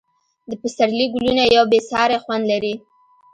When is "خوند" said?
2.23-2.43